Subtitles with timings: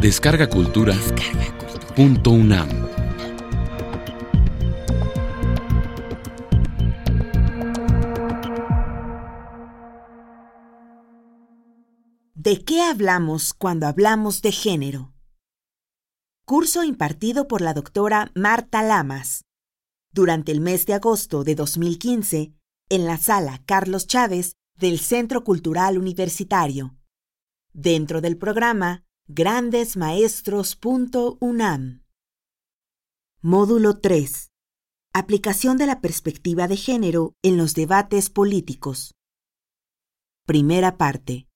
[0.00, 0.94] Descarga Cultura.
[1.94, 2.70] Punto UNAM.
[12.34, 15.12] ¿De qué hablamos cuando hablamos de género?
[16.46, 19.44] Curso impartido por la doctora Marta Lamas.
[20.14, 22.54] Durante el mes de agosto de 2015,
[22.88, 26.96] en la sala Carlos Chávez del Centro Cultural Universitario.
[27.74, 32.02] Dentro del programa grandesmaestros.unam.
[33.40, 34.50] Módulo 3.
[35.12, 39.14] Aplicación de la perspectiva de género en los debates políticos.
[40.46, 41.46] Primera parte.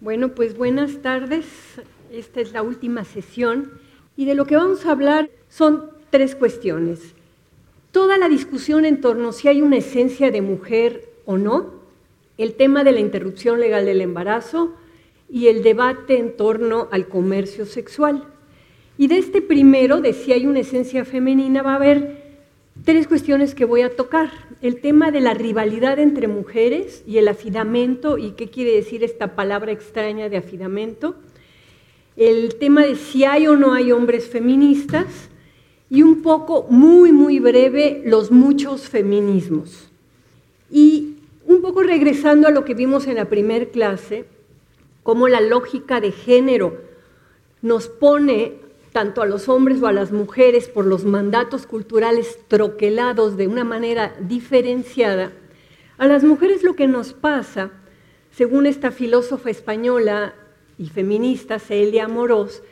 [0.00, 1.46] Bueno, pues buenas tardes.
[2.10, 3.72] Esta es la última sesión
[4.14, 7.14] y de lo que vamos a hablar son tres cuestiones.
[7.92, 11.80] Toda la discusión en torno a si hay una esencia de mujer o no,
[12.36, 14.76] el tema de la interrupción legal del embarazo,
[15.32, 18.24] y el debate en torno al comercio sexual.
[18.98, 22.22] Y de este primero, de si hay una esencia femenina, va a haber
[22.84, 24.30] tres cuestiones que voy a tocar.
[24.60, 29.34] El tema de la rivalidad entre mujeres y el afidamento, y qué quiere decir esta
[29.34, 31.16] palabra extraña de afidamento.
[32.14, 35.30] El tema de si hay o no hay hombres feministas.
[35.88, 39.90] Y un poco, muy, muy breve, los muchos feminismos.
[40.70, 41.14] Y
[41.46, 44.26] un poco regresando a lo que vimos en la primera clase,
[45.02, 46.78] cómo la lógica de género
[47.60, 48.60] nos pone
[48.92, 53.64] tanto a los hombres o a las mujeres por los mandatos culturales troquelados de una
[53.64, 55.32] manera diferenciada,
[55.98, 57.70] a las mujeres lo que nos pasa,
[58.30, 60.34] según esta filósofa española
[60.78, 62.62] y feminista Celia Morós,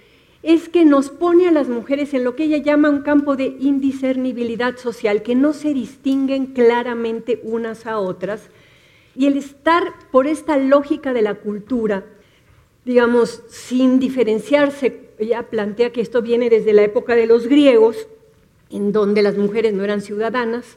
[0.42, 3.56] es que nos pone a las mujeres en lo que ella llama un campo de
[3.60, 8.48] indiscernibilidad social, que no se distinguen claramente unas a otras,
[9.14, 12.04] y el estar por esta lógica de la cultura,
[12.90, 15.10] digamos, sin diferenciarse.
[15.16, 18.08] Ella plantea que esto viene desde la época de los griegos,
[18.68, 20.76] en donde las mujeres no eran ciudadanas,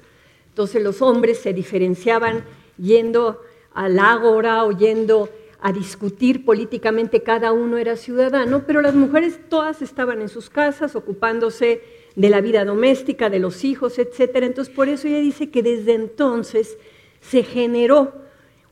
[0.49, 2.43] entonces los hombres se diferenciaban
[2.77, 3.41] yendo
[3.73, 5.27] al ágora o yendo
[5.59, 10.95] a discutir políticamente, cada uno era ciudadano, pero las mujeres todas estaban en sus casas
[10.95, 11.81] ocupándose
[12.15, 14.35] de la vida doméstica, de los hijos, etc.
[14.35, 16.77] Entonces por eso ella dice que desde entonces
[17.21, 18.13] se generó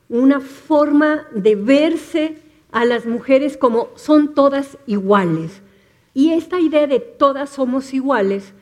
[0.08, 2.41] una forma de verse
[2.72, 5.62] a las mujeres como son todas iguales.
[6.14, 8.52] Y esta idea de todas somos iguales,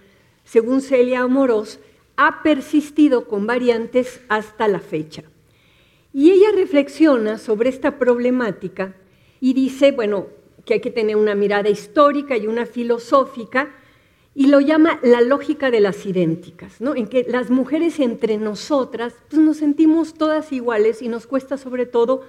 [0.44, 1.80] según Celia Amorós,
[2.16, 5.22] ha persistido con variantes hasta la fecha.
[6.12, 8.94] Y ella reflexiona sobre esta problemática
[9.40, 10.26] y dice, bueno,
[10.64, 13.70] que hay que tener una mirada histórica y una filosófica,
[14.34, 16.94] y lo llama la lógica de las idénticas, ¿no?
[16.94, 21.86] en que las mujeres entre nosotras pues, nos sentimos todas iguales y nos cuesta sobre
[21.86, 22.24] todo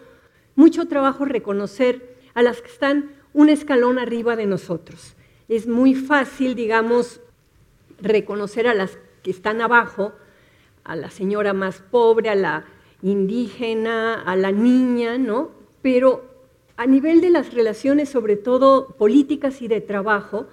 [0.55, 5.15] mucho trabajo reconocer a las que están un escalón arriba de nosotros.
[5.47, 7.21] Es muy fácil, digamos,
[7.99, 10.13] reconocer a las que están abajo,
[10.83, 12.65] a la señora más pobre, a la
[13.01, 15.51] indígena, a la niña, ¿no?
[15.81, 16.25] Pero
[16.77, 20.47] a nivel de las relaciones, sobre todo políticas y de trabajo,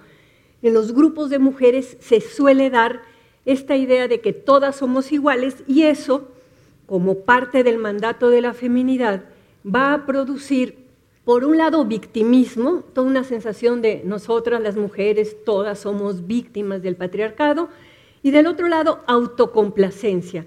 [0.61, 3.01] en los grupos de mujeres se suele dar
[3.45, 6.27] esta idea de que todas somos iguales y eso,
[6.85, 9.23] como parte del mandato de la feminidad,
[9.65, 10.77] va a producir,
[11.25, 16.95] por un lado, victimismo, toda una sensación de nosotras las mujeres, todas somos víctimas del
[16.95, 17.69] patriarcado,
[18.21, 20.45] y del otro lado, autocomplacencia,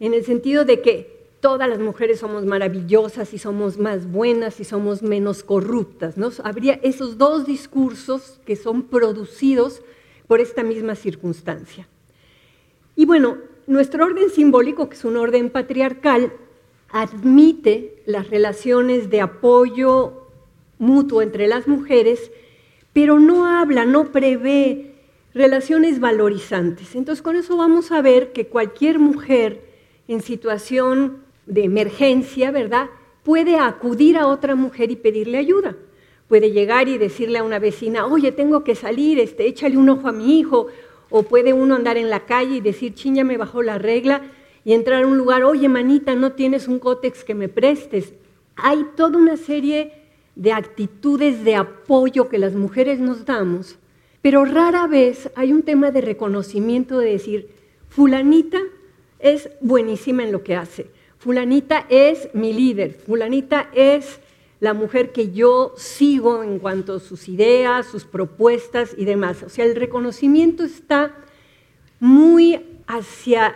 [0.00, 4.64] en el sentido de que todas las mujeres somos maravillosas y somos más buenas y
[4.64, 6.16] somos menos corruptas.
[6.16, 6.30] ¿no?
[6.42, 9.82] Habría esos dos discursos que son producidos
[10.26, 11.86] por esta misma circunstancia.
[12.96, 13.36] Y bueno,
[13.66, 16.32] nuestro orden simbólico, que es un orden patriarcal,
[16.94, 20.28] admite las relaciones de apoyo
[20.78, 22.30] mutuo entre las mujeres,
[22.92, 24.92] pero no habla, no prevé
[25.34, 26.94] relaciones valorizantes.
[26.94, 29.60] Entonces con eso vamos a ver que cualquier mujer
[30.06, 32.90] en situación de emergencia, ¿verdad?
[33.24, 35.74] Puede acudir a otra mujer y pedirle ayuda.
[36.28, 40.06] Puede llegar y decirle a una vecina, oye, tengo que salir, este, échale un ojo
[40.06, 40.68] a mi hijo.
[41.10, 44.22] O puede uno andar en la calle y decir, chin, me bajó la regla
[44.64, 48.14] y entrar a un lugar, oye, manita, no tienes un cótex que me prestes.
[48.56, 49.92] Hay toda una serie
[50.36, 53.78] de actitudes de apoyo que las mujeres nos damos,
[54.22, 57.48] pero rara vez hay un tema de reconocimiento de decir,
[57.88, 58.58] fulanita
[59.18, 60.86] es buenísima en lo que hace,
[61.18, 64.20] fulanita es mi líder, fulanita es
[64.60, 69.42] la mujer que yo sigo en cuanto a sus ideas, sus propuestas y demás.
[69.42, 71.14] O sea, el reconocimiento está
[72.00, 73.54] muy hacia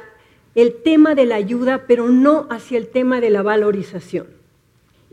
[0.60, 4.26] el tema de la ayuda, pero no hacia el tema de la valorización.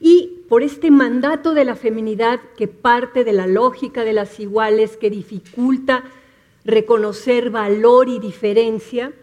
[0.01, 4.97] Y por este mandato de la feminidad que parte de la lógica de las iguales,
[4.97, 6.03] que dificulta
[6.63, 9.13] reconocer valor y diferencia,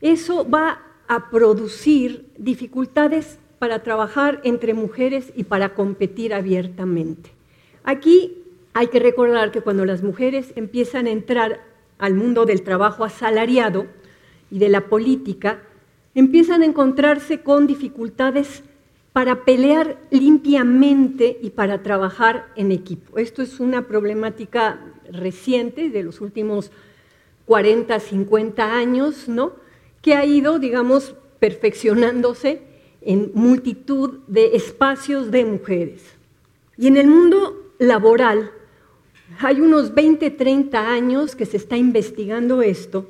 [0.00, 7.30] eso va a producir dificultades para trabajar entre mujeres y para competir abiertamente.
[7.82, 8.44] Aquí
[8.74, 11.64] hay que recordar que cuando las mujeres empiezan a entrar
[11.98, 13.86] al mundo del trabajo asalariado
[14.50, 15.62] y de la política,
[16.14, 18.62] empiezan a encontrarse con dificultades
[19.12, 23.18] para pelear limpiamente y para trabajar en equipo.
[23.18, 24.80] Esto es una problemática
[25.10, 26.70] reciente de los últimos
[27.46, 29.52] 40, 50 años, ¿no?
[30.02, 32.62] que ha ido, digamos, perfeccionándose
[33.00, 36.02] en multitud de espacios de mujeres.
[36.76, 38.50] Y en el mundo laboral
[39.40, 43.08] hay unos 20, 30 años que se está investigando esto,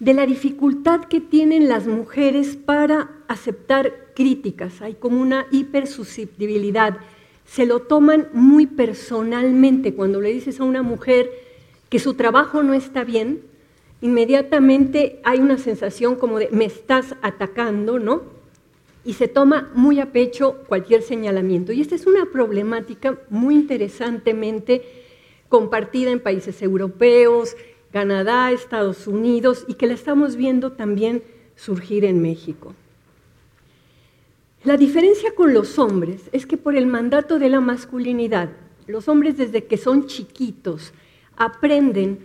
[0.00, 6.96] de la dificultad que tienen las mujeres para aceptar críticas, hay como una hipersusceptibilidad.
[7.44, 11.30] Se lo toman muy personalmente cuando le dices a una mujer
[11.90, 13.42] que su trabajo no está bien,
[14.00, 18.22] inmediatamente hay una sensación como de me estás atacando, ¿no?
[19.04, 21.72] Y se toma muy a pecho cualquier señalamiento.
[21.72, 24.82] Y esta es una problemática muy interesantemente
[25.48, 27.56] compartida en países europeos,
[27.92, 31.22] Canadá, Estados Unidos, y que la estamos viendo también
[31.56, 32.74] surgir en México.
[34.62, 38.50] La diferencia con los hombres es que por el mandato de la masculinidad,
[38.86, 40.92] los hombres desde que son chiquitos
[41.36, 42.18] aprenden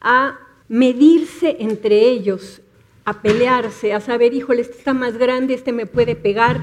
[0.00, 0.38] a
[0.68, 2.62] medirse entre ellos,
[3.04, 6.60] a pelearse, a saber, híjole, este está más grande, este me puede pegar,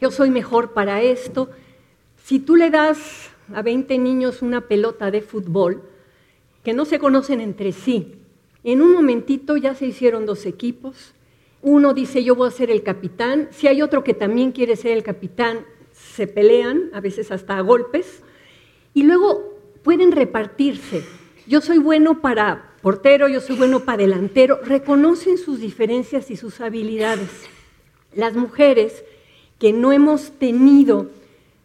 [0.00, 1.48] yo soy mejor para esto.
[2.24, 5.82] Si tú le das a 20 niños una pelota de fútbol,
[6.62, 8.14] que no se conocen entre sí,
[8.64, 11.14] en un momentito ya se hicieron dos equipos,
[11.62, 14.92] uno dice yo voy a ser el capitán, si hay otro que también quiere ser
[14.92, 18.22] el capitán, se pelean, a veces hasta a golpes,
[18.94, 21.02] y luego pueden repartirse.
[21.46, 26.60] Yo soy bueno para portero, yo soy bueno para delantero, reconocen sus diferencias y sus
[26.60, 27.30] habilidades.
[28.14, 29.04] Las mujeres
[29.58, 31.08] que no hemos tenido,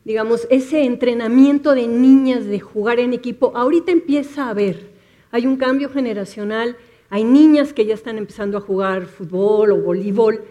[0.07, 4.89] digamos, ese entrenamiento de niñas de jugar en equipo, ahorita empieza a haber,
[5.31, 6.77] hay un cambio generacional
[7.09, 10.43] hay niñas que ya están empezando a jugar fútbol o voleibol,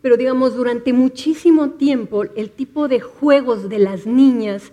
[0.00, 4.72] pero digamos, durante muchísimo tiempo el tipo de juegos de las niñas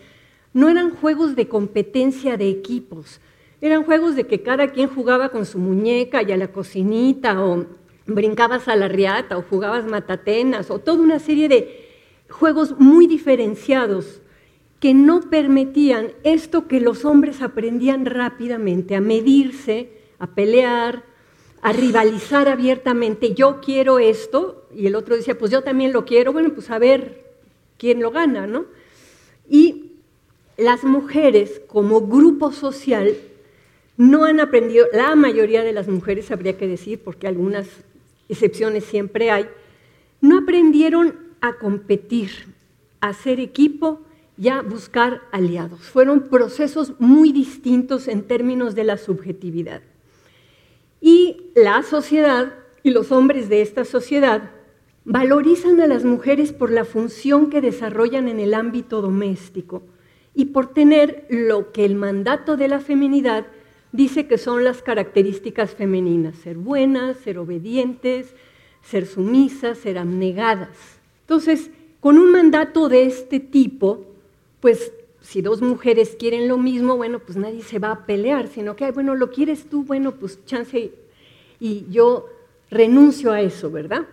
[0.53, 3.19] no eran juegos de competencia de equipos,
[3.59, 7.65] eran juegos de que cada quien jugaba con su muñeca y a la cocinita o
[8.05, 11.85] brincabas a la riata o jugabas matatenas o toda una serie de
[12.29, 14.21] juegos muy diferenciados
[14.79, 19.89] que no permitían esto que los hombres aprendían rápidamente, a medirse,
[20.19, 21.03] a pelear,
[21.61, 26.31] a rivalizar abiertamente, yo quiero esto, y el otro decía, pues yo también lo quiero,
[26.31, 27.25] bueno, pues a ver
[27.77, 28.65] quién lo gana, ¿no?
[29.49, 29.93] Y
[30.57, 33.15] las mujeres como grupo social
[33.97, 37.67] no han aprendido, la mayoría de las mujeres habría que decir, porque algunas
[38.29, 39.47] excepciones siempre hay,
[40.21, 42.29] no aprendieron a competir,
[42.99, 44.01] a ser equipo
[44.37, 45.81] y a buscar aliados.
[45.81, 49.81] Fueron procesos muy distintos en términos de la subjetividad.
[51.01, 52.53] Y la sociedad
[52.83, 54.51] y los hombres de esta sociedad
[55.05, 59.83] valorizan a las mujeres por la función que desarrollan en el ámbito doméstico
[60.33, 63.45] y por tener lo que el mandato de la feminidad
[63.91, 68.35] dice que son las características femeninas, ser buenas, ser obedientes,
[68.81, 70.99] ser sumisas, ser abnegadas.
[71.21, 74.14] Entonces, con un mandato de este tipo,
[74.65, 74.91] pues
[75.21, 78.89] si dos mujeres quieren lo mismo, bueno, pues nadie se va a pelear, sino que,
[78.89, 80.91] bueno, lo quieres tú, bueno, pues chance
[81.59, 82.25] y yo
[82.71, 84.07] renuncio a eso, ¿verdad?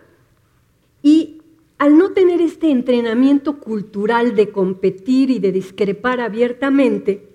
[1.01, 1.41] Y
[1.79, 7.27] al no tener este entrenamiento cultural de competir y de discrepar abiertamente,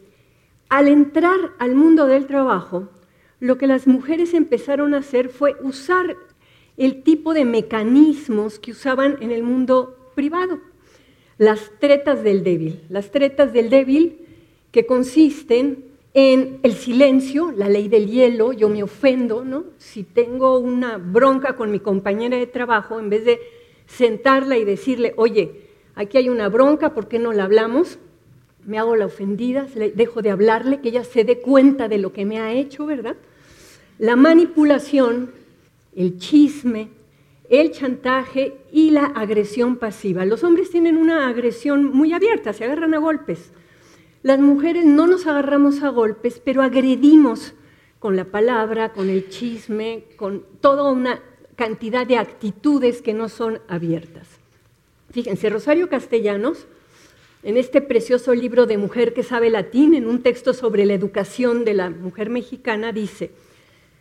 [0.69, 2.89] al entrar al mundo del trabajo,
[3.41, 6.17] lo que las mujeres empezaron a hacer fue usar
[6.77, 10.61] el tipo de mecanismos que usaban en el mundo privado
[11.39, 12.81] las tretas del débil.
[12.89, 14.19] Las tretas del débil
[14.73, 19.65] que consisten en el silencio, la ley del hielo, yo me ofendo, ¿no?
[19.79, 23.41] Si tengo una bronca con mi compañera de trabajo, en vez de
[23.87, 27.99] sentarla y decirle, oye, aquí hay una bronca, ¿por qué no la hablamos?
[28.65, 32.25] Me hago la ofendida, dejo de hablarle, que ella se dé cuenta de lo que
[32.25, 33.17] me ha hecho, ¿verdad?
[33.99, 35.31] La manipulación,
[35.95, 36.89] el chisme,
[37.49, 40.25] el chantaje y la agresión pasiva.
[40.25, 43.53] Los hombres tienen una agresión muy abierta, se agarran a golpes.
[44.23, 47.55] Las mujeres no nos agarramos a golpes, pero agredimos
[47.99, 51.23] con la palabra, con el chisme, con toda una
[51.57, 54.29] cantidad de actitudes que no son abiertas.
[55.11, 56.67] Fíjense, Rosario Castellanos
[57.43, 61.65] en este precioso libro de Mujer que sabe latín, en un texto sobre la educación
[61.65, 63.31] de la mujer mexicana, dice,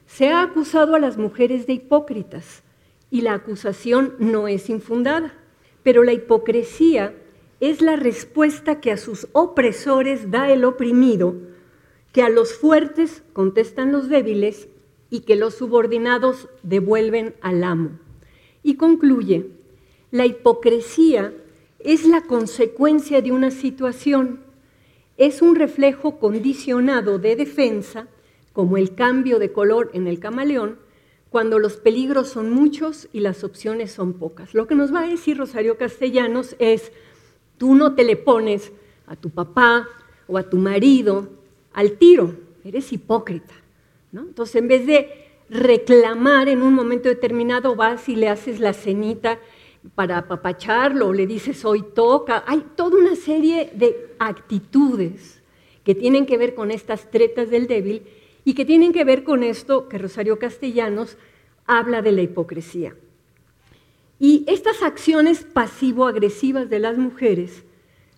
[0.08, 2.63] se ha acusado a las mujeres de hipócritas
[3.10, 5.34] y la acusación no es infundada,
[5.84, 7.14] pero la hipocresía
[7.60, 11.36] es la respuesta que a sus opresores da el oprimido,
[12.12, 14.68] que a los fuertes contestan los débiles
[15.10, 17.92] y que los subordinados devuelven al amo.
[18.64, 19.50] Y concluye,
[20.12, 21.34] la hipocresía
[21.80, 24.42] es la consecuencia de una situación,
[25.18, 28.08] es un reflejo condicionado de defensa,
[28.54, 30.78] como el cambio de color en el camaleón,
[31.29, 34.53] cuando los peligros son muchos y las opciones son pocas.
[34.53, 36.91] Lo que nos va a decir Rosario Castellanos es,
[37.57, 38.72] tú no te le pones
[39.07, 39.88] a tu papá
[40.27, 41.29] o a tu marido
[41.74, 43.53] al tiro, eres hipócrita.
[44.12, 49.39] Entonces, en vez de reclamar en un momento determinado, vas y le haces la cenita
[49.96, 52.43] para apapacharlo, le dices hoy toca.
[52.48, 55.41] Hay toda una serie de actitudes
[55.84, 58.03] que tienen que ver con estas tretas del débil
[58.48, 61.18] y que tienen que ver con esto que Rosario Castellanos
[61.66, 62.96] habla de la hipocresía.
[64.22, 67.63] Y estas acciones pasivo-agresivas de las mujeres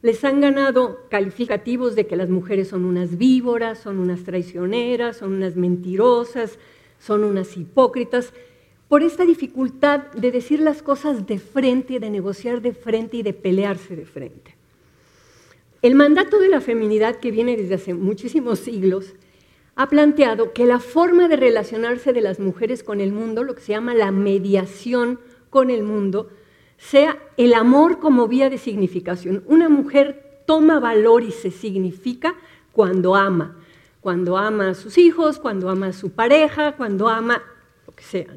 [0.04, 5.34] les han ganado calificativos de que las mujeres son unas víboras, son unas traicioneras, son
[5.34, 6.60] unas mentirosas,
[7.00, 8.32] son unas hipócritas,
[8.88, 13.34] por esta dificultad de decir las cosas de frente, de negociar de frente y de
[13.34, 14.56] pelearse de frente.
[15.82, 19.16] El mandato de la feminidad que viene desde hace muchísimos siglos
[19.80, 23.62] ha planteado que la forma de relacionarse de las mujeres con el mundo, lo que
[23.62, 26.30] se llama la mediación con el mundo,
[26.78, 29.42] sea el amor como vía de significación.
[29.48, 32.36] Una mujer toma valor y se significa
[32.74, 33.56] cuando ama,
[34.02, 37.42] cuando ama a sus hijos, cuando ama a su pareja, cuando ama
[37.88, 38.28] lo que sea.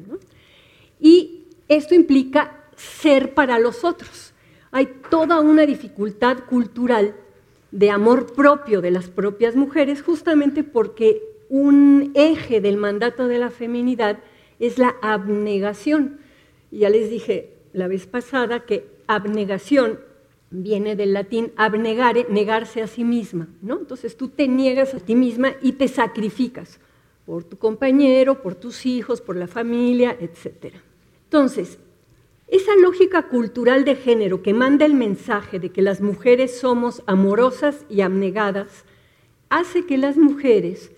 [0.97, 4.33] Y esto implica ser para los otros.
[4.71, 7.15] Hay toda una dificultad cultural
[7.71, 13.51] de amor propio de las propias mujeres, justamente porque un eje del mandato de la
[13.51, 14.17] feminidad
[14.59, 16.17] es la abnegación.
[16.71, 19.99] Ya les dije la vez pasada que abnegación
[20.49, 23.77] viene del latín abnegare, negarse a sí misma, ¿no?
[23.77, 26.79] Entonces tú te niegas a ti misma y te sacrificas
[27.23, 30.81] por tu compañero, por tus hijos, por la familia, etcétera.
[31.25, 31.77] Entonces,
[32.47, 37.85] esa lógica cultural de género que manda el mensaje de que las mujeres somos amorosas
[37.91, 38.85] y abnegadas,
[39.49, 40.91] hace que las mujeres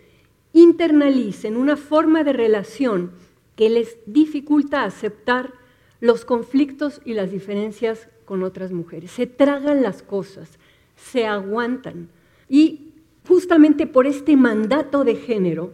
[0.56, 3.12] internalicen una forma de relación
[3.58, 5.52] que les dificulta aceptar
[6.00, 9.12] los conflictos y las diferencias con otras mujeres.
[9.12, 10.58] Se tragan las cosas,
[10.96, 12.08] se aguantan.
[12.48, 12.94] Y
[13.28, 15.74] justamente por este mandato de género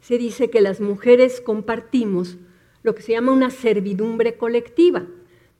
[0.00, 2.38] se dice que las mujeres compartimos
[2.84, 5.04] lo que se llama una servidumbre colectiva.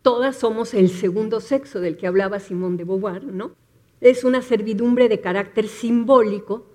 [0.02, 3.56] Todas somos el segundo sexo del que hablaba Simón de Beauvoir, ¿no?
[4.00, 6.71] Es una servidumbre de carácter simbólico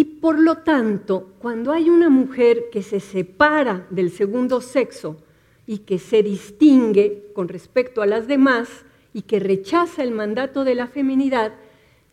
[0.00, 5.18] y por lo tanto, cuando hay una mujer que se separa del segundo sexo
[5.66, 10.74] y que se distingue con respecto a las demás y que rechaza el mandato de
[10.74, 11.52] la feminidad,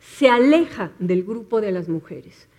[0.02, 2.50] se aleja del grupo de las mujeres.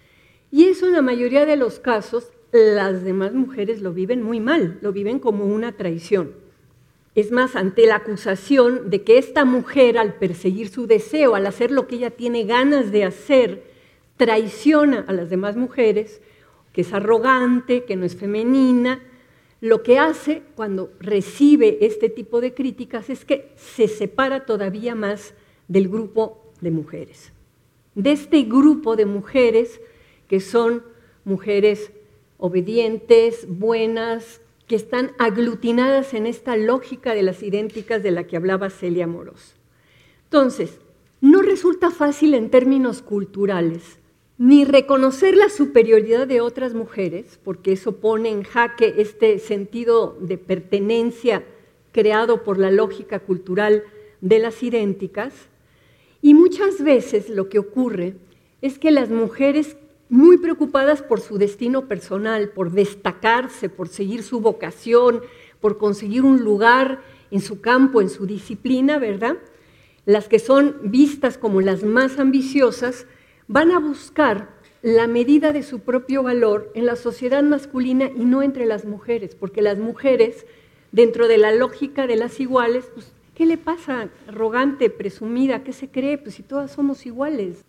[0.51, 4.79] Y eso en la mayoría de los casos las demás mujeres lo viven muy mal,
[4.81, 6.37] lo viven como una traición.
[7.15, 11.71] Es más, ante la acusación de que esta mujer al perseguir su deseo, al hacer
[11.71, 13.68] lo que ella tiene ganas de hacer,
[14.19, 16.21] traiciona a las demás mujeres,
[16.75, 19.01] que es arrogante, que no es femenina,
[19.61, 25.35] lo que hace cuando recibe este tipo de críticas es que se separa todavía más
[25.67, 27.33] del grupo de mujeres.
[27.95, 29.81] De este grupo de mujeres
[30.29, 30.85] que son
[31.25, 31.91] mujeres
[32.37, 38.71] obedientes, buenas, que están aglutinadas en esta lógica de las idénticas de la que hablaba
[38.71, 39.57] Celia Moros.
[40.25, 40.79] Entonces,
[41.21, 43.99] no resulta fácil en términos culturales
[44.39, 50.39] ni reconocer la superioridad de otras mujeres, porque eso pone en jaque este sentido de
[50.39, 51.45] pertenencia
[51.91, 53.83] creado por la lógica cultural
[54.21, 55.35] de las idénticas,
[56.23, 58.15] y muchas veces lo que ocurre
[58.63, 59.77] es que las mujeres
[60.09, 65.21] muy preocupadas por su destino personal, por destacarse, por seguir su vocación,
[65.61, 69.37] por conseguir un lugar en su campo, en su disciplina, ¿verdad?
[70.07, 73.07] Las que son vistas como las más ambiciosas
[73.49, 74.51] van a buscar
[74.83, 79.35] la medida de su propio valor en la sociedad masculina y no entre las mujeres,
[79.35, 80.47] porque las mujeres,
[80.93, 84.09] dentro de la lógica de las iguales, pues, ¿qué le pasa?
[84.29, 86.19] Arrogante, presumida, ¿qué se cree?
[86.19, 87.65] Pues si todas somos iguales.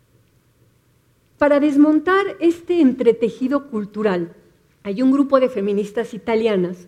[1.40, 4.34] Para desmontar este entretejido cultural,
[4.84, 6.88] hay un grupo de feministas italianas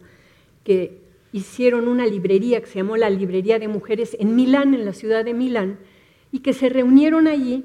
[0.64, 1.00] que
[1.32, 5.24] hicieron una librería que se llamó la Librería de Mujeres en Milán, en la ciudad
[5.24, 5.80] de Milán,
[6.32, 7.64] y que se reunieron allí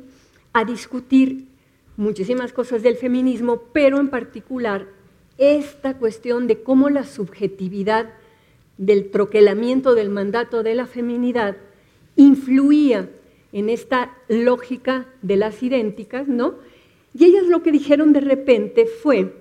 [0.57, 1.49] a discutir
[1.99, 4.87] muchísimas cosas del feminismo, pero en particular
[5.37, 8.15] esta cuestión de cómo la subjetividad
[8.79, 11.59] del troquelamiento del mandato de la feminidad
[12.17, 13.11] influía
[13.53, 16.55] en esta lógica de las idénticas, ¿no?
[17.13, 19.35] Y ellas lo que dijeron de repente fue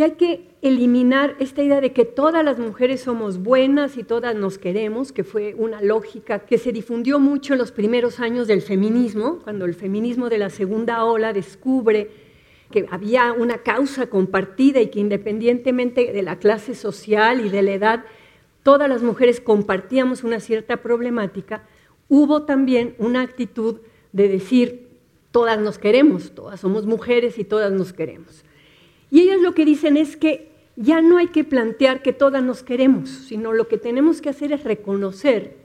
[0.00, 4.34] que hay que eliminar esta idea de que todas las mujeres somos buenas y todas
[4.34, 8.62] nos queremos, que fue una lógica que se difundió mucho en los primeros años del
[8.62, 12.10] feminismo, cuando el feminismo de la segunda ola descubre
[12.70, 17.72] que había una causa compartida y que independientemente de la clase social y de la
[17.72, 18.04] edad,
[18.62, 21.64] todas las mujeres compartíamos una cierta problemática,
[22.08, 23.80] hubo también una actitud
[24.12, 24.88] de decir,
[25.30, 28.44] todas nos queremos, todas somos mujeres y todas nos queremos.
[29.10, 32.62] Y ellas lo que dicen es que ya no hay que plantear que todas nos
[32.62, 35.56] queremos, sino lo que tenemos que hacer es reconocer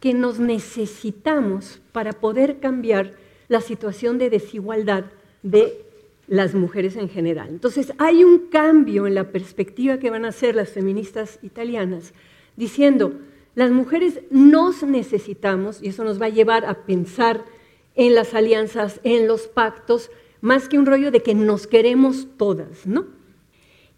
[0.00, 3.14] que nos necesitamos para poder cambiar
[3.48, 5.06] la situación de desigualdad
[5.42, 5.84] de
[6.26, 7.48] las mujeres en general.
[7.48, 12.12] Entonces hay un cambio en la perspectiva que van a hacer las feministas italianas,
[12.56, 13.14] diciendo,
[13.54, 17.44] las mujeres nos necesitamos, y eso nos va a llevar a pensar
[17.96, 20.10] en las alianzas, en los pactos,
[20.40, 23.06] más que un rollo de que nos queremos todas, ¿no?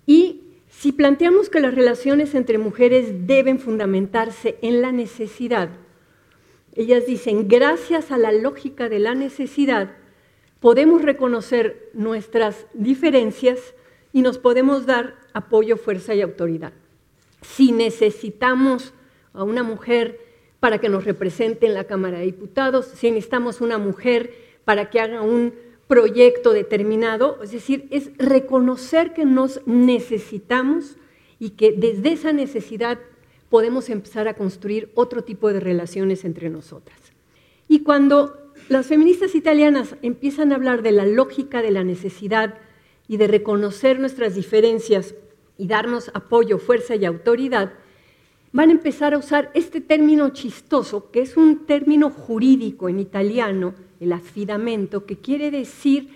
[0.06, 5.70] Y si planteamos que las relaciones entre mujeres deben fundamentarse en la necesidad,
[6.74, 9.90] ellas dicen, gracias a la lógica de la necesidad,
[10.60, 13.74] podemos reconocer nuestras diferencias
[14.12, 16.72] y nos podemos dar apoyo, fuerza y autoridad.
[17.42, 18.94] Si necesitamos
[19.32, 20.20] a una mujer
[20.60, 25.00] para que nos represente en la Cámara de Diputados, si necesitamos una mujer para que
[25.00, 25.54] haga un
[25.90, 30.96] proyecto determinado, es decir, es reconocer que nos necesitamos
[31.40, 33.00] y que desde esa necesidad
[33.48, 36.96] podemos empezar a construir otro tipo de relaciones entre nosotras.
[37.66, 42.54] Y cuando las feministas italianas empiezan a hablar de la lógica de la necesidad
[43.08, 45.16] y de reconocer nuestras diferencias
[45.58, 47.72] y darnos apoyo, fuerza y autoridad,
[48.52, 53.74] van a empezar a usar este término chistoso, que es un término jurídico en italiano,
[54.00, 56.08] el afidamento, que quiere decir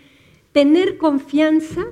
[0.52, 1.84] tener confianza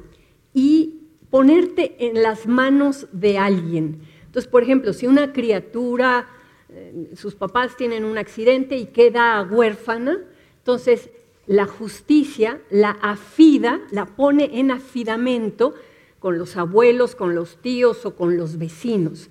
[0.54, 1.00] y
[1.30, 4.00] ponerte en las manos de alguien.
[4.26, 6.28] Entonces, por ejemplo, si una criatura,
[6.70, 10.18] eh, sus papás tienen un accidente y queda huérfana,
[10.58, 11.10] entonces
[11.46, 15.74] la justicia la afida, la pone en afidamento
[16.18, 19.28] con los abuelos, con los tíos o con los vecinos.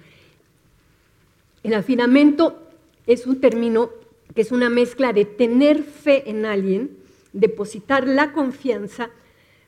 [1.63, 2.61] El afinamiento
[3.07, 3.91] es un término
[4.33, 6.97] que es una mezcla de tener fe en alguien,
[7.33, 9.09] depositar la confianza,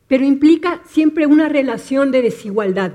[0.08, 2.94] pero implica siempre una relación de desigualdad.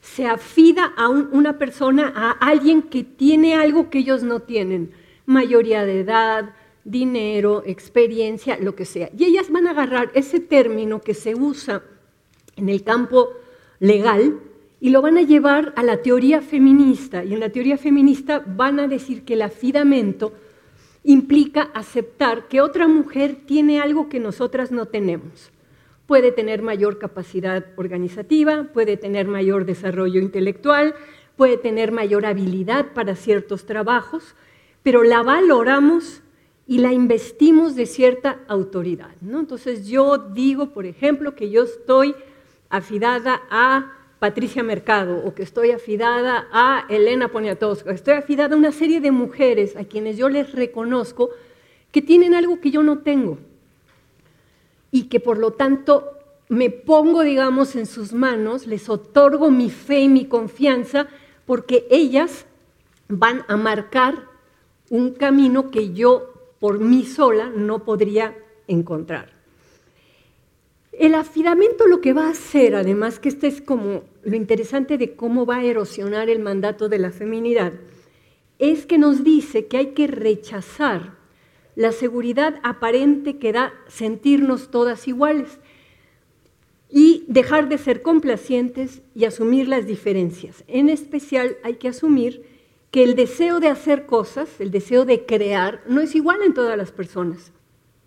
[0.00, 4.92] Se afida a una persona, a alguien que tiene algo que ellos no tienen,
[5.26, 9.10] mayoría de edad, dinero, experiencia, lo que sea.
[9.16, 11.82] Y ellas van a agarrar ese término que se usa
[12.56, 13.28] en el campo
[13.78, 14.40] legal
[14.80, 17.22] y lo van a llevar a la teoría feminista.
[17.24, 20.32] Y en la teoría feminista van a decir que el afidamento
[21.02, 25.50] implica aceptar que otra mujer tiene algo que nosotras no tenemos.
[26.06, 30.94] Puede tener mayor capacidad organizativa, puede tener mayor desarrollo intelectual,
[31.36, 34.34] puede tener mayor habilidad para ciertos trabajos,
[34.82, 36.22] pero la valoramos
[36.66, 39.14] y la investimos de cierta autoridad.
[39.20, 39.40] ¿no?
[39.40, 42.14] Entonces yo digo, por ejemplo, que yo estoy
[42.68, 48.70] afidada a Patricia Mercado, o que estoy afidada a Elena Poniatowska, estoy afidada a una
[48.70, 51.30] serie de mujeres a quienes yo les reconozco
[51.90, 53.38] que tienen algo que yo no tengo
[54.90, 56.12] y que por lo tanto
[56.50, 61.06] me pongo, digamos, en sus manos, les otorgo mi fe y mi confianza,
[61.46, 62.44] porque ellas
[63.08, 64.26] van a marcar
[64.90, 69.30] un camino que yo por mí sola no podría encontrar.
[70.92, 75.14] El afidamento lo que va a hacer, además que este es como lo interesante de
[75.14, 77.72] cómo va a erosionar el mandato de la feminidad,
[78.58, 81.18] es que nos dice que hay que rechazar
[81.76, 85.58] la seguridad aparente que da sentirnos todas iguales
[86.90, 90.64] y dejar de ser complacientes y asumir las diferencias.
[90.66, 92.44] En especial hay que asumir
[92.90, 96.76] que el deseo de hacer cosas, el deseo de crear, no es igual en todas
[96.76, 97.52] las personas.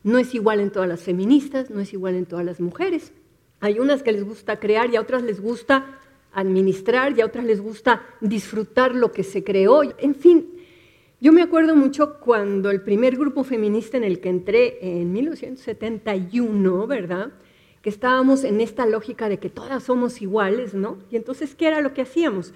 [0.04, 3.14] No es igual en todas las feministas, no es igual en todas las mujeres.
[3.62, 6.00] Hay unas que les gusta crear y a otras les gusta
[6.34, 9.82] administrar y a otras les gusta disfrutar lo que se creó.
[10.00, 10.48] En fin,
[11.22, 16.86] yo me acuerdo mucho cuando el primer grupo feminista en el que entré en 1971,
[16.86, 17.32] ¿verdad?
[17.82, 20.98] Que estábamos en esta lógica de que todas somos iguales, ¿no?
[21.10, 22.54] Y entonces, ¿qué era lo que hacíamos?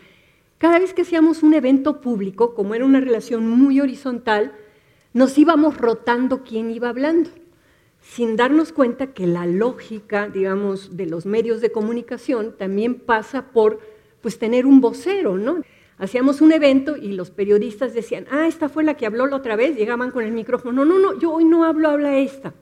[0.57, 4.53] Cada vez que hacíamos un evento público, como era una relación muy horizontal,
[5.13, 7.29] nos íbamos rotando quién iba hablando,
[8.13, 13.79] sin darnos cuenta que la lógica, digamos, de los medios de comunicación también pasa por
[14.21, 15.61] pues tener un vocero, ¿no?
[15.97, 19.55] Hacíamos un evento y los periodistas decían, ah, esta fue la que habló la otra
[19.55, 22.53] vez, llegaban con el micrófono, no, no, no, yo hoy no hablo, habla esta.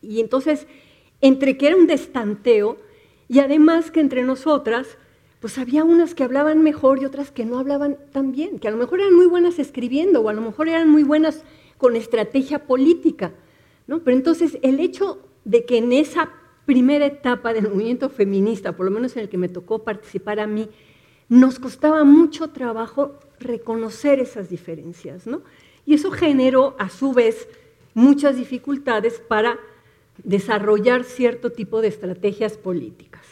[0.00, 0.66] Y entonces,
[1.20, 2.78] entre que era un destanteo
[3.28, 4.96] y además que entre nosotras,
[5.40, 8.70] pues había unas que hablaban mejor y otras que no hablaban tan bien, que a
[8.70, 11.44] lo mejor eran muy buenas escribiendo o a lo mejor eran muy buenas
[11.76, 13.32] con estrategia política,
[13.86, 14.00] ¿no?
[14.00, 16.30] Pero entonces el hecho de que en esa
[16.66, 20.46] primera etapa del movimiento feminista, por lo menos en el que me tocó participar a
[20.46, 20.68] mí,
[21.28, 25.24] nos costaba mucho trabajo reconocer esas diferencias.
[25.86, 27.48] Y eso generó, a su vez,
[27.92, 29.58] muchas dificultades para
[30.22, 33.22] desarrollar cierto tipo de estrategias políticas.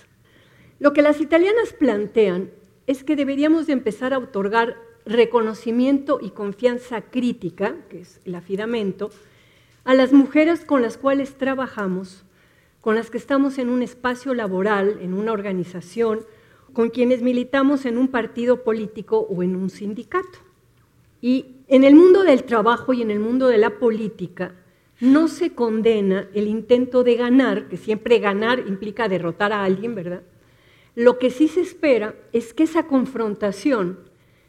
[0.78, 2.50] Lo que las italianas plantean
[2.86, 9.10] es que deberíamos de empezar a otorgar reconocimiento y confianza crítica, que es el afidamento,
[9.84, 12.24] a las mujeres con las cuales trabajamos,
[12.80, 16.20] con las que estamos en un espacio laboral, en una organización,
[16.72, 20.38] con quienes militamos en un partido político o en un sindicato.
[21.20, 24.54] Y en el mundo del trabajo y en el mundo de la política
[25.00, 30.22] no se condena el intento de ganar, que siempre ganar implica derrotar a alguien, ¿verdad?
[30.94, 33.98] Lo que sí se espera es que esa confrontación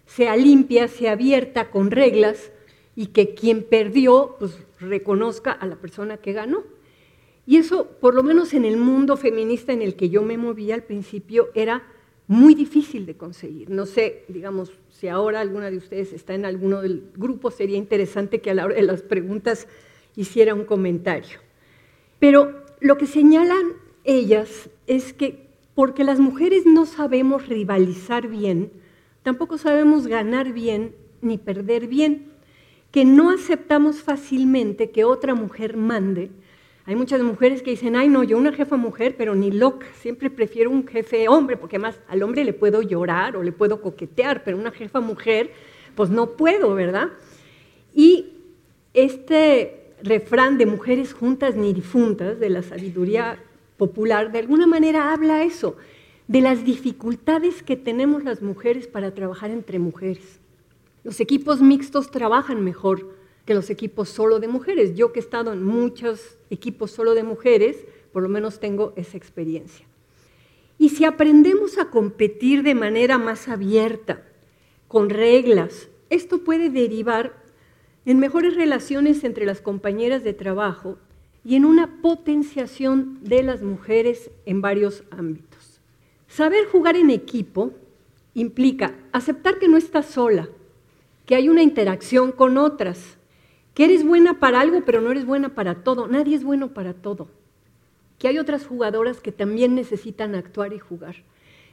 [0.06, 2.52] sea limpia, sea abierta, con reglas,
[2.96, 6.64] y que quien perdió pues, reconozca a la persona que ganó.
[7.46, 10.76] Y eso, por lo menos en el mundo feminista en el que yo me movía
[10.76, 11.84] al principio, era
[12.28, 13.70] muy difícil de conseguir.
[13.70, 18.40] No sé, digamos, si ahora alguna de ustedes está en alguno del grupo, sería interesante
[18.40, 19.68] que a la hora de las preguntas
[20.16, 21.40] hiciera un comentario.
[22.20, 23.74] Pero lo que señalan
[24.06, 28.72] ellas es que porque las mujeres no sabemos rivalizar bien,
[29.24, 32.33] tampoco sabemos ganar bien ni perder bien,
[32.94, 36.30] que no aceptamos fácilmente que otra mujer mande,
[36.86, 40.30] hay muchas mujeres que dicen, ay no, yo una jefa mujer, pero ni loca, siempre
[40.30, 44.44] prefiero un jefe hombre, porque además al hombre le puedo llorar o le puedo coquetear,
[44.44, 45.50] pero una jefa mujer,
[45.96, 47.10] pues no puedo, ¿verdad?
[47.96, 48.34] Y
[48.94, 53.40] este refrán de mujeres juntas ni difuntas, de la sabiduría
[53.78, 55.78] popular, de alguna manera habla eso,
[56.28, 60.43] de las dificultades que tenemos las mujeres para trabajar entre mujeres.
[61.04, 64.96] Los equipos mixtos trabajan mejor que los equipos solo de mujeres.
[64.96, 69.18] Yo que he estado en muchos equipos solo de mujeres, por lo menos tengo esa
[69.18, 69.86] experiencia.
[70.78, 74.24] Y si aprendemos a competir de manera más abierta,
[74.88, 77.34] con reglas, esto puede derivar
[78.06, 80.98] en mejores relaciones entre las compañeras de trabajo
[81.46, 85.82] y en una potenciación de las mujeres en varios ámbitos.
[86.28, 87.72] Saber jugar en equipo
[88.34, 90.50] implica aceptar que no estás sola,
[91.26, 93.18] que hay una interacción con otras,
[93.74, 96.08] que eres buena para algo, pero no eres buena para todo.
[96.08, 97.30] Nadie es bueno para todo.
[98.20, 101.16] Que hay otras jugadoras que también necesitan actuar y jugar.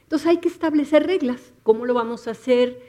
[0.03, 1.53] Entonces hay que establecer reglas.
[1.63, 2.81] ¿Cómo lo vamos a hacer?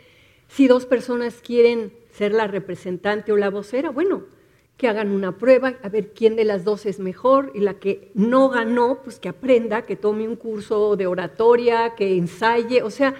[0.49, 4.25] Si dos personas quieren ser la representante o la vocera, bueno,
[4.77, 8.11] que hagan una prueba, a ver quién de las dos es mejor y la que
[8.15, 13.15] no ganó, pues que aprenda, que tome un curso de oratoria, que ensaye, o sea,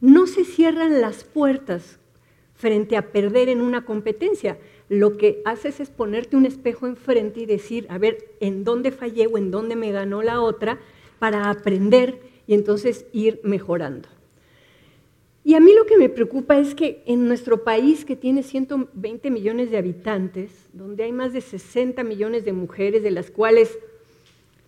[0.00, 1.98] no se cierran las puertas
[2.64, 4.56] frente a perder en una competencia
[4.88, 9.26] lo que haces es ponerte un espejo enfrente y decir, a ver, ¿en dónde fallé
[9.26, 10.78] o en dónde me ganó la otra?
[11.24, 14.10] para aprender y entonces ir mejorando.
[15.42, 19.30] Y a mí lo que me preocupa es que en nuestro país, que tiene 120
[19.30, 23.78] millones de habitantes, donde hay más de 60 millones de mujeres, de las cuales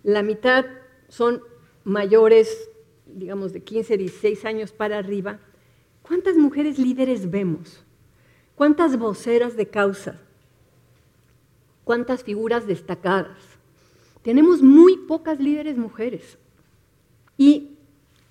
[0.03, 0.67] la mitad
[1.09, 1.43] son
[1.85, 2.71] mayores,
[3.07, 5.41] digamos, de 15, 16 años para arriba,
[6.03, 7.85] ¿cuántas mujeres líderes vemos?
[8.57, 10.19] ¿Cuántas voceras de causa?
[11.85, 13.39] ¿Cuántas figuras destacadas?
[14.23, 16.39] Tenemos muy pocas líderes mujeres.
[17.39, 17.77] Y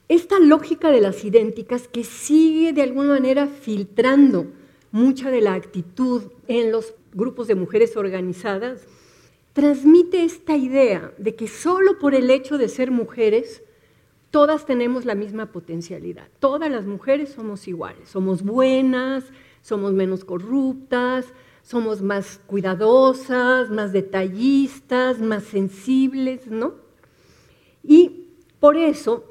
[0.09, 4.47] esta lógica de las idénticas que sigue de alguna manera filtrando
[4.91, 8.88] mucha de la actitud en los grupos de mujeres organizadas,
[9.53, 13.61] transmite esta idea de que solo por el hecho de ser mujeres,
[14.31, 16.27] todas tenemos la misma potencialidad.
[16.39, 19.23] Todas las mujeres somos iguales, somos buenas,
[19.65, 21.25] somos menos corruptas,
[21.63, 26.75] somos más cuidadosas, más detallistas, más sensibles, ¿no?
[27.84, 28.28] Y
[28.60, 29.25] por eso,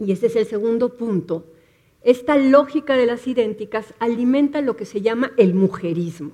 [0.00, 1.52] y ese es el segundo punto,
[2.00, 6.32] esta lógica de las idénticas alimenta lo que se llama el mujerismo.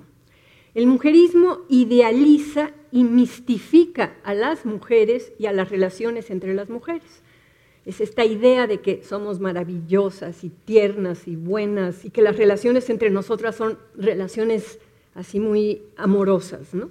[0.73, 7.22] El mujerismo idealiza y mistifica a las mujeres y a las relaciones entre las mujeres.
[7.85, 12.89] Es esta idea de que somos maravillosas y tiernas y buenas y que las relaciones
[12.89, 14.79] entre nosotras son relaciones
[15.15, 16.89] así muy amorosas, ¿no?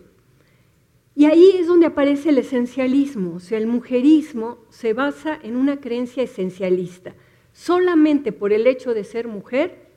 [1.15, 5.79] Y ahí es donde aparece el esencialismo, o sea, el mujerismo se basa en una
[5.81, 7.15] creencia esencialista.
[7.53, 9.89] Solamente por el hecho de ser mujer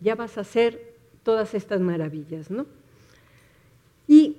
[0.00, 2.66] ya vas a hacer todas estas maravillas, ¿no?
[4.08, 4.36] Y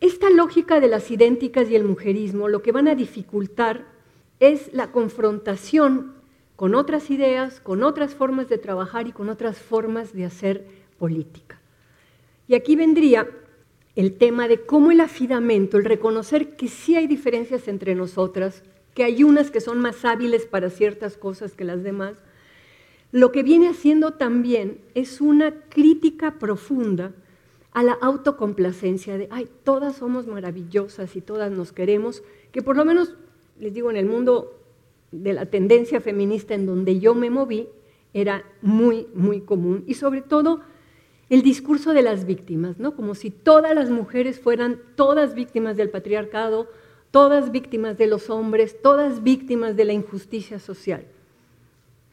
[0.00, 3.86] esta lógica de las idénticas y el mujerismo lo que van a dificultar
[4.42, 6.14] es la confrontación
[6.56, 10.66] con otras ideas, con otras formas de trabajar y con otras formas de hacer
[10.98, 11.60] política.
[12.48, 13.28] Y aquí vendría
[13.94, 19.04] el tema de cómo el afidamento, el reconocer que sí hay diferencias entre nosotras, que
[19.04, 22.16] hay unas que son más hábiles para ciertas cosas que las demás,
[23.12, 27.12] lo que viene haciendo también es una crítica profunda
[27.72, 32.84] a la autocomplacencia de, ay, todas somos maravillosas y todas nos queremos, que por lo
[32.84, 33.14] menos,
[33.62, 34.58] les digo, en el mundo
[35.12, 37.68] de la tendencia feminista en donde yo me moví,
[38.12, 39.84] era muy, muy común.
[39.86, 40.62] Y sobre todo
[41.30, 42.96] el discurso de las víctimas, ¿no?
[42.96, 46.68] Como si todas las mujeres fueran todas víctimas del patriarcado,
[47.12, 51.06] todas víctimas de los hombres, todas víctimas de la injusticia social.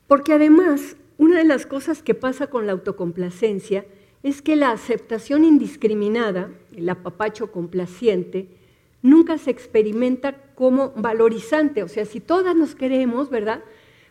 [0.05, 3.85] Porque además, una de las cosas que pasa con la autocomplacencia
[4.21, 8.58] es que la aceptación indiscriminada, el apapacho complaciente,
[9.01, 11.83] nunca se experimenta como valorizante.
[11.83, 13.63] O sea, si todas nos queremos, ¿verdad?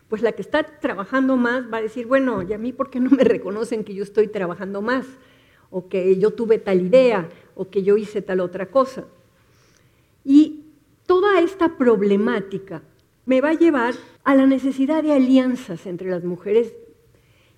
[0.09, 2.99] pues la que está trabajando más va a decir, bueno, ¿y a mí por qué
[2.99, 5.05] no me reconocen que yo estoy trabajando más?
[5.69, 9.05] O que yo tuve tal idea, o que yo hice tal otra cosa.
[10.25, 10.65] Y
[11.05, 12.81] toda esta problemática
[13.25, 16.73] me va a llevar a la necesidad de alianzas entre las mujeres,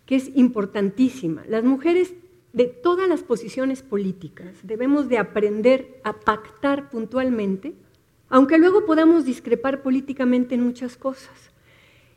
[0.06, 1.46] que es importantísima.
[1.48, 2.14] Las mujeres
[2.54, 7.74] de todas las posiciones políticas debemos de aprender a pactar puntualmente,
[8.30, 11.52] aunque luego podamos discrepar políticamente en muchas cosas.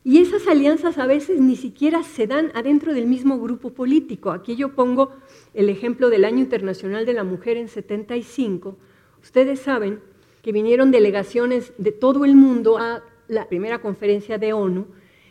[0.06, 4.32] Y esas alianzas a veces ni siquiera se dan adentro del mismo grupo político.
[4.32, 5.12] Aquí yo pongo
[5.54, 8.76] el ejemplo del Año Internacional de la Mujer en 75.
[9.22, 10.00] Ustedes saben
[10.42, 14.86] que vinieron delegaciones de todo el mundo a la primera conferencia de ONU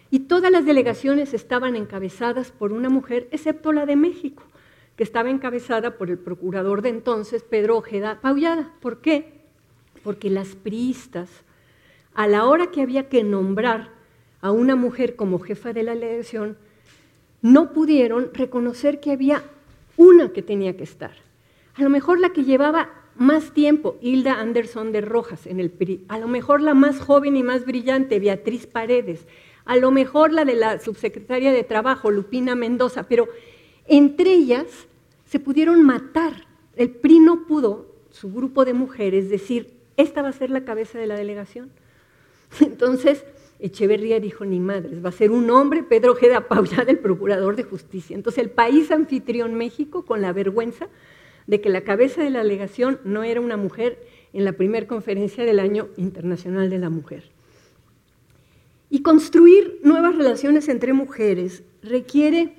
[0.09, 4.43] y todas las delegaciones estaban encabezadas por una mujer, excepto la de México,
[4.95, 8.71] que estaba encabezada por el procurador de entonces, Pedro Ojeda Paullada.
[8.79, 9.41] ¿Por qué?
[10.03, 11.29] Porque las priistas,
[12.13, 13.89] a la hora que había que nombrar
[14.41, 16.57] a una mujer como jefa de la delegación,
[17.41, 19.43] no pudieron reconocer que había
[19.97, 21.13] una que tenía que estar.
[21.75, 26.05] A lo mejor la que llevaba más tiempo, Hilda Anderson de Rojas en el PRI,
[26.07, 29.27] a lo mejor la más joven y más brillante, Beatriz Paredes,
[29.65, 33.27] a lo mejor la de la subsecretaria de Trabajo, Lupina Mendoza, pero
[33.87, 34.65] entre ellas
[35.25, 36.45] se pudieron matar.
[36.75, 40.99] El PRI no pudo, su grupo de mujeres, decir, esta va a ser la cabeza
[40.99, 41.71] de la delegación.
[42.59, 43.25] Entonces,
[43.59, 47.63] Echeverría dijo, ni madres, va a ser un hombre, Pedro Ojeda Paula, del Procurador de
[47.63, 48.13] Justicia.
[48.13, 50.89] Entonces el país anfitrión México, con la vergüenza
[51.47, 55.45] de que la cabeza de la delegación no era una mujer en la primera conferencia
[55.45, 57.31] del Año Internacional de la Mujer.
[58.89, 62.55] Y construir nuevas relaciones entre mujeres requiere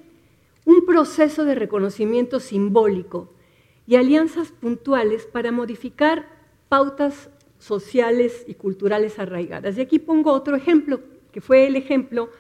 [0.65, 3.33] un proceso de reconocimiento simbólico
[3.87, 6.29] y alianzas puntuales para modificar
[6.69, 9.77] pautas sociales y culturales arraigadas.
[9.77, 11.01] Y aquí pongo otro ejemplo,
[11.33, 12.31] que fue el ejemplo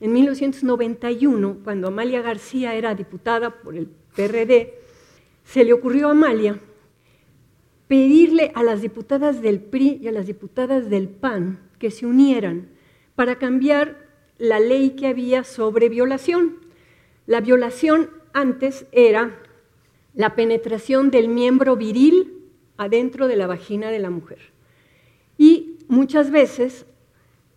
[0.00, 4.74] en 1991, cuando Amalia García era diputada por el PRD,
[5.44, 6.58] se le ocurrió a Amalia
[7.88, 12.68] pedirle a las diputadas del PRI y a las diputadas del PAN que se unieran
[13.14, 14.08] para cambiar
[14.38, 16.63] la ley que había sobre violación.
[17.26, 19.40] La violación antes era
[20.14, 24.38] la penetración del miembro viril adentro de la vagina de la mujer.
[25.38, 26.86] Y muchas veces,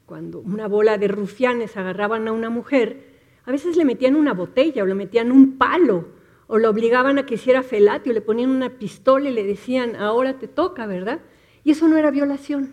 [0.06, 4.84] cuando una bola de rufianes agarraban a una mujer, a veces le metían una botella
[4.84, 6.08] o le metían un palo
[6.48, 10.40] o lo obligaban a que hiciera felatio, le ponían una pistola y le decían, ahora
[10.40, 11.20] te toca, ¿verdad?
[11.66, 12.72] Y eso no era violación.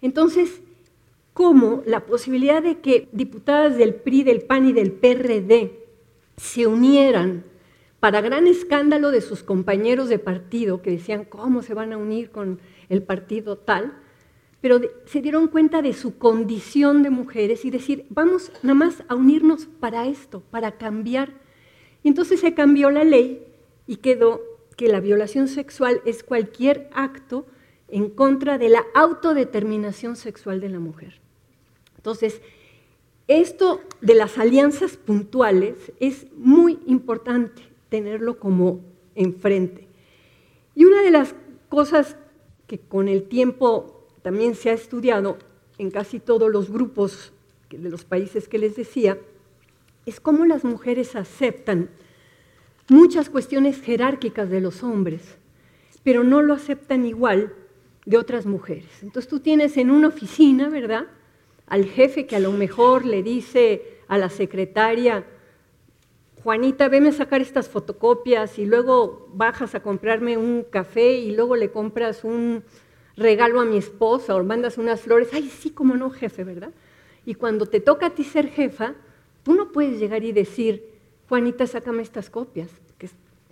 [0.00, 0.62] Entonces,
[1.34, 5.81] ¿cómo la posibilidad de que diputadas del PRI, del PAN y del PRD
[6.36, 7.44] se unieran
[8.00, 12.30] para gran escándalo de sus compañeros de partido, que decían, ¿cómo se van a unir
[12.30, 13.92] con el partido tal?
[14.62, 19.16] pero se dieron cuenta de su condición de mujeres y decir, vamos nada más a
[19.16, 21.32] unirnos para esto, para cambiar.
[22.04, 23.44] Y entonces se cambió la ley
[23.88, 24.40] y quedó
[24.76, 27.44] que la violación sexual es cualquier acto
[27.88, 31.20] en contra de la autodeterminación sexual de la mujer.
[31.96, 32.40] Entonces,
[33.28, 38.80] esto de las alianzas puntuales es muy importante tenerlo como
[39.14, 39.88] enfrente.
[40.74, 41.34] Y una de las
[41.68, 42.16] cosas
[42.66, 45.38] que con el tiempo también se ha estudiado
[45.78, 47.32] en casi todos los grupos
[47.70, 49.18] de los países que les decía,
[50.06, 51.90] es cómo las mujeres aceptan
[52.88, 55.22] muchas cuestiones jerárquicas de los hombres,
[56.02, 57.54] pero no lo aceptan igual
[58.04, 59.02] de otras mujeres.
[59.02, 61.06] Entonces tú tienes en una oficina, ¿verdad?
[61.72, 65.24] Al jefe que a lo mejor le dice a la secretaria,
[66.42, 71.56] Juanita, veme a sacar estas fotocopias y luego bajas a comprarme un café y luego
[71.56, 72.62] le compras un
[73.16, 75.30] regalo a mi esposa o mandas unas flores.
[75.32, 76.72] Ay, sí, como no, jefe, ¿verdad?
[77.24, 78.92] Y cuando te toca a ti ser jefa,
[79.42, 80.90] tú no puedes llegar y decir,
[81.30, 82.68] Juanita, sácame estas copias.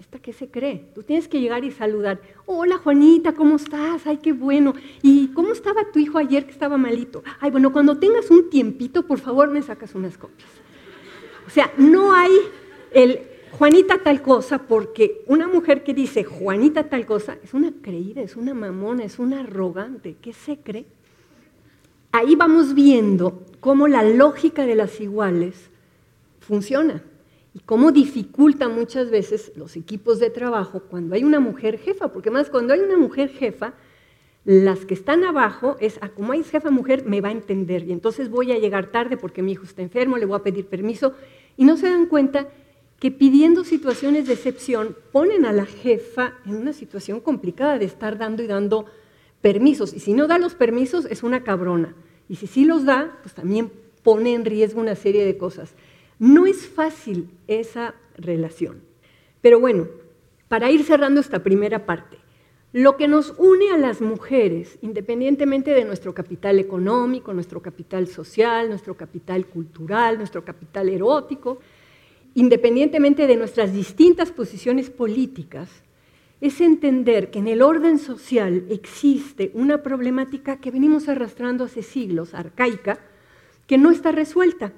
[0.00, 0.86] ¿Esta qué se cree?
[0.94, 2.22] Tú tienes que llegar y saludar.
[2.46, 4.06] Hola, Juanita, ¿cómo estás?
[4.06, 4.72] Ay, qué bueno.
[5.02, 7.22] ¿Y cómo estaba tu hijo ayer que estaba malito?
[7.38, 10.48] Ay, bueno, cuando tengas un tiempito, por favor, me sacas unas copias.
[11.46, 12.32] O sea, no hay
[12.92, 13.20] el
[13.58, 18.36] Juanita tal cosa, porque una mujer que dice Juanita tal cosa es una creída, es
[18.36, 20.16] una mamona, es una arrogante.
[20.22, 20.86] ¿Qué se cree?
[22.10, 25.68] Ahí vamos viendo cómo la lógica de las iguales
[26.40, 27.02] funciona
[27.54, 32.30] y cómo dificulta muchas veces los equipos de trabajo cuando hay una mujer jefa, porque
[32.30, 33.74] más cuando hay una mujer jefa,
[34.44, 37.92] las que están abajo es, ah, como hay jefa mujer, me va a entender y
[37.92, 41.14] entonces voy a llegar tarde porque mi hijo está enfermo, le voy a pedir permiso
[41.56, 42.48] y no se dan cuenta
[42.98, 48.18] que pidiendo situaciones de excepción ponen a la jefa en una situación complicada de estar
[48.18, 48.86] dando y dando
[49.40, 49.94] permisos.
[49.94, 51.94] Y si no da los permisos, es una cabrona.
[52.28, 55.74] Y si sí los da, pues también pone en riesgo una serie de cosas.
[56.20, 58.83] No es fácil esa relación.
[59.40, 59.88] Pero bueno,
[60.48, 62.18] para ir cerrando esta primera parte,
[62.74, 68.68] lo que nos une a las mujeres, independientemente de nuestro capital económico, nuestro capital social,
[68.68, 71.59] nuestro capital cultural, nuestro capital erótico,
[72.35, 75.70] independientemente de nuestras distintas posiciones políticas,
[76.42, 82.35] es entender que en el orden social existe una problemática que venimos arrastrando hace siglos,
[82.35, 82.98] arcaica,
[83.66, 84.74] que no está resuelta,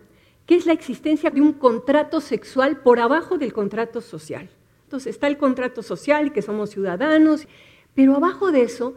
[0.47, 4.49] que es la existencia de un contrato sexual por abajo del contrato social.
[4.85, 7.47] Entonces está el contrato social, que somos ciudadanos,
[7.95, 8.95] pero abajo de eso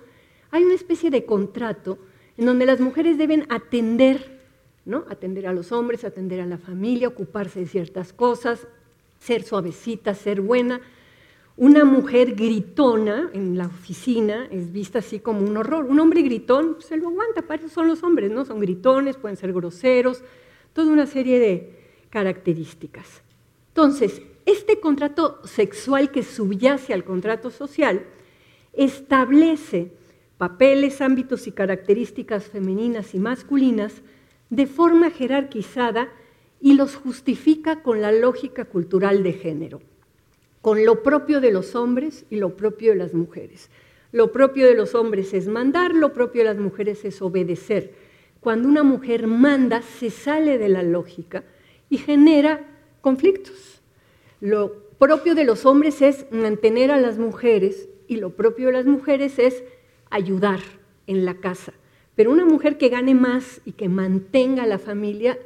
[0.51, 1.97] hay una especie de contrato
[2.37, 4.35] en donde las mujeres deben atender
[5.09, 8.67] Atender a los hombres, atender a la familia, ocuparse de ciertas cosas,
[9.19, 10.79] ser suavecita, ser buena.
[11.57, 15.85] Una mujer gritona en la oficina es vista así como un horror.
[15.85, 18.45] Un hombre gritón se lo aguanta, para eso son los hombres, ¿no?
[18.45, 20.23] Son gritones, pueden ser groseros,
[20.75, 21.69] toda una serie de
[22.09, 23.23] características.
[23.69, 28.03] Entonces, este contrato sexual que subyace al contrato social
[28.73, 29.93] establece
[30.37, 34.01] papeles, ámbitos y características femeninas y masculinas
[34.49, 36.09] de forma jerarquizada
[36.59, 39.81] y los justifica con la lógica cultural de género,
[40.61, 43.69] con lo propio de los hombres y lo propio de las mujeres.
[44.11, 47.93] Lo propio de los hombres es mandar, lo propio de las mujeres es obedecer.
[48.45, 51.43] Cuando una mujer manda, se sale de la lógica
[51.89, 52.63] y genera
[53.01, 53.81] conflictos.
[54.39, 58.85] Lo propio de los hombres es mantener a las mujeres y lo propio de las
[58.85, 59.63] mujeres es
[60.11, 60.59] ayudar
[61.07, 61.73] en la casa.
[62.13, 65.39] Pero una mujer que gane más y que mantenga a la familia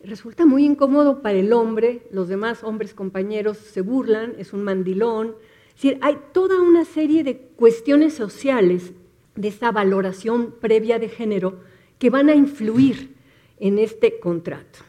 [0.00, 5.34] resulta muy incómodo para el hombre, los demás hombres compañeros se burlan, es un mandilón.
[5.82, 8.92] Es hay toda una serie de cuestiones sociales
[9.34, 13.14] de esta valoración previa de género que van a influir
[13.58, 14.80] en este contrato.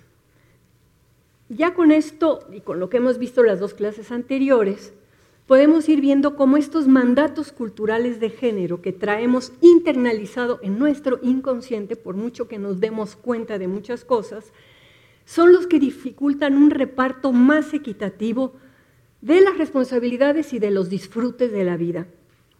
[1.50, 4.94] Ya con esto y con lo que hemos visto las dos clases anteriores,
[5.48, 11.96] podemos ir viendo cómo estos mandatos culturales de género que traemos internalizado en nuestro inconsciente,
[11.96, 14.52] por mucho que nos demos cuenta de muchas cosas,
[15.26, 18.54] son los que dificultan un reparto más equitativo
[19.22, 22.08] de las responsabilidades y de los disfrutes de la vida.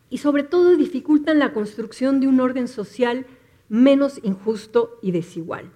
[0.10, 3.26] Y sobre todo dificultan la construcción de un orden social
[3.70, 5.72] menos injusto y desigual.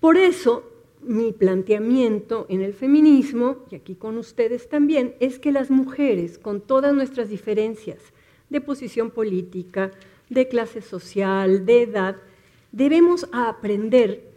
[0.00, 0.64] Por eso,
[1.02, 6.60] mi planteamiento en el feminismo, y aquí con ustedes también, es que las mujeres, con
[6.60, 7.98] todas nuestras diferencias
[8.48, 9.90] de posición política,
[10.28, 12.16] de clase social, de edad,
[12.72, 14.30] debemos aprender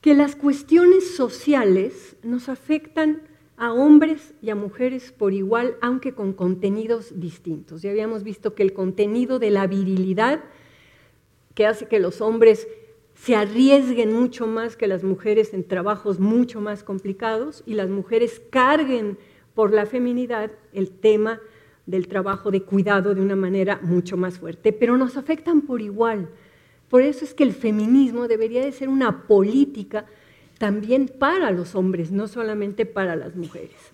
[0.00, 3.22] que las cuestiones sociales nos afectan
[3.56, 7.82] a hombres y a mujeres por igual, aunque con contenidos distintos.
[7.82, 10.44] Ya habíamos visto que el contenido de la virilidad,
[11.54, 12.68] que hace que los hombres
[13.14, 18.42] se arriesguen mucho más que las mujeres en trabajos mucho más complicados y las mujeres
[18.50, 19.18] carguen
[19.54, 21.40] por la feminidad el tema
[21.86, 26.28] del trabajo de cuidado de una manera mucho más fuerte, pero nos afectan por igual.
[26.88, 30.06] Por eso es que el feminismo debería de ser una política
[30.58, 33.93] también para los hombres, no solamente para las mujeres.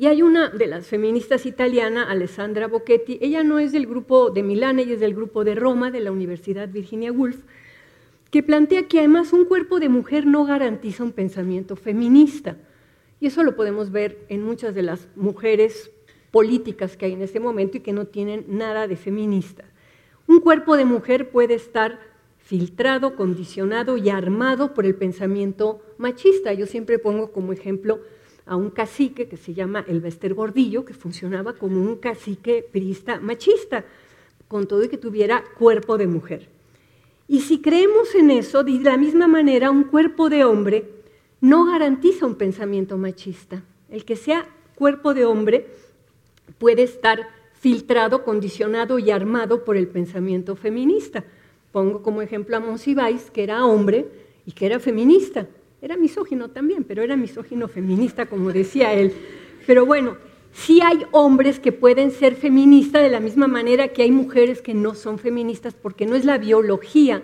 [0.00, 4.42] Y hay una de las feministas italiana, Alessandra Bocchetti, ella no es del grupo de
[4.42, 7.36] Milán, ella es del grupo de Roma, de la Universidad Virginia Woolf,
[8.30, 12.56] que plantea que además un cuerpo de mujer no garantiza un pensamiento feminista.
[13.20, 15.90] Y eso lo podemos ver en muchas de las mujeres
[16.30, 19.64] políticas que hay en este momento y que no tienen nada de feminista.
[20.26, 22.00] Un cuerpo de mujer puede estar
[22.38, 26.54] filtrado, condicionado y armado por el pensamiento machista.
[26.54, 28.00] Yo siempre pongo como ejemplo
[28.50, 33.20] a un cacique que se llama el Bester Gordillo, que funcionaba como un cacique priista
[33.20, 33.84] machista,
[34.48, 36.48] con todo y que tuviera cuerpo de mujer.
[37.28, 40.84] Y si creemos en eso, de la misma manera, un cuerpo de hombre
[41.40, 43.62] no garantiza un pensamiento machista.
[43.88, 45.68] El que sea cuerpo de hombre
[46.58, 51.22] puede estar filtrado, condicionado y armado por el pensamiento feminista.
[51.70, 54.08] Pongo como ejemplo a Monsiváis, que era hombre
[54.44, 55.46] y que era feminista.
[55.82, 59.12] Era misógino también, pero era misógino feminista, como decía él.
[59.66, 60.16] Pero bueno,
[60.52, 64.74] sí hay hombres que pueden ser feministas de la misma manera que hay mujeres que
[64.74, 67.22] no son feministas, porque no es la biología,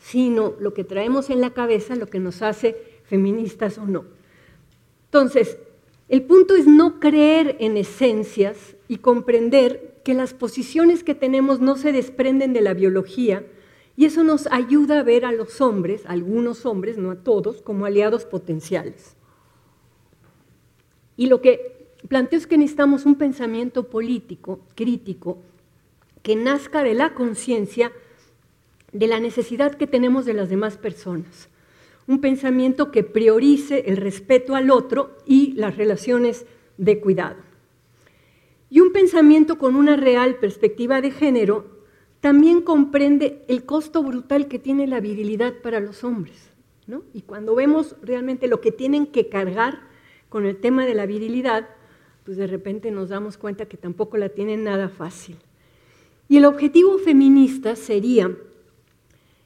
[0.00, 4.04] sino lo que traemos en la cabeza lo que nos hace feministas o no.
[5.04, 5.58] Entonces,
[6.08, 11.76] el punto es no creer en esencias y comprender que las posiciones que tenemos no
[11.76, 13.44] se desprenden de la biología,
[13.96, 17.60] y eso nos ayuda a ver a los hombres, a algunos hombres, no a todos,
[17.60, 19.16] como aliados potenciales.
[21.16, 25.38] Y lo que planteo es que necesitamos un pensamiento político, crítico,
[26.22, 27.92] que nazca de la conciencia
[28.92, 31.48] de la necesidad que tenemos de las demás personas.
[32.06, 37.36] Un pensamiento que priorice el respeto al otro y las relaciones de cuidado.
[38.70, 41.71] Y un pensamiento con una real perspectiva de género
[42.22, 46.52] también comprende el costo brutal que tiene la virilidad para los hombres.
[46.86, 47.02] ¿no?
[47.12, 49.80] Y cuando vemos realmente lo que tienen que cargar
[50.28, 51.68] con el tema de la virilidad,
[52.24, 55.36] pues de repente nos damos cuenta que tampoco la tienen nada fácil.
[56.28, 58.30] Y el objetivo feminista sería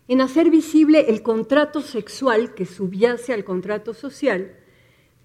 [0.07, 4.55] en hacer visible el contrato sexual que subyace al contrato social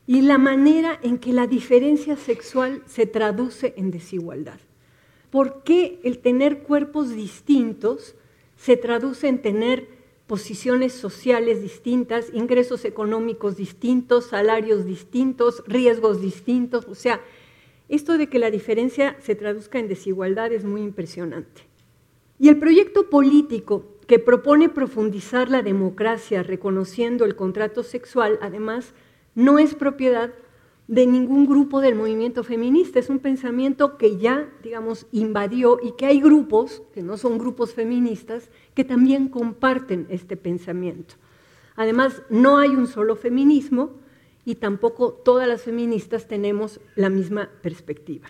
[0.07, 4.61] y la manera en que la diferencia sexual se traduce en desigualdad
[5.31, 8.15] por qué el tener cuerpos distintos
[8.57, 9.87] se traduce en tener
[10.27, 16.87] posiciones sociales distintas, ingresos económicos distintos, salarios distintos, riesgos distintos.
[16.87, 17.21] O sea,
[17.89, 21.63] esto de que la diferencia se traduzca en desigualdad es muy impresionante.
[22.39, 28.93] Y el proyecto político que propone profundizar la democracia reconociendo el contrato sexual, además,
[29.35, 30.31] no es propiedad
[30.91, 32.99] de ningún grupo del movimiento feminista.
[32.99, 37.73] Es un pensamiento que ya, digamos, invadió y que hay grupos, que no son grupos
[37.73, 41.15] feministas, que también comparten este pensamiento.
[41.77, 43.91] Además, no hay un solo feminismo
[44.43, 48.27] y tampoco todas las feministas tenemos la misma perspectiva.